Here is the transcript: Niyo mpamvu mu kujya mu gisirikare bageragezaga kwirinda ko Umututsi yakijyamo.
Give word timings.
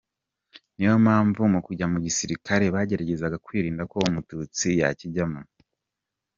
Niyo 0.75 0.93
mpamvu 1.05 1.41
mu 1.53 1.59
kujya 1.65 1.85
mu 1.91 1.97
gisirikare 2.05 2.65
bageragezaga 2.75 3.37
kwirinda 3.45 3.83
ko 3.91 3.97
Umututsi 4.09 4.67
yakijyamo. 4.81 5.41